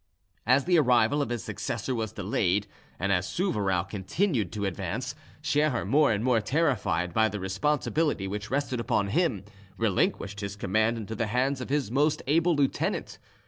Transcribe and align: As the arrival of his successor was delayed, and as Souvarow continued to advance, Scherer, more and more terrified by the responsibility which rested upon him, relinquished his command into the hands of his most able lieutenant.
As 0.47 0.65
the 0.65 0.79
arrival 0.79 1.21
of 1.21 1.29
his 1.29 1.43
successor 1.43 1.93
was 1.93 2.11
delayed, 2.11 2.65
and 2.97 3.11
as 3.11 3.27
Souvarow 3.27 3.83
continued 3.87 4.51
to 4.53 4.65
advance, 4.65 5.13
Scherer, 5.43 5.85
more 5.85 6.11
and 6.11 6.23
more 6.23 6.41
terrified 6.41 7.13
by 7.13 7.29
the 7.29 7.39
responsibility 7.39 8.27
which 8.27 8.49
rested 8.49 8.79
upon 8.79 9.09
him, 9.09 9.43
relinquished 9.77 10.39
his 10.39 10.55
command 10.55 10.97
into 10.97 11.13
the 11.13 11.27
hands 11.27 11.61
of 11.61 11.69
his 11.69 11.91
most 11.91 12.23
able 12.25 12.55
lieutenant. 12.55 13.19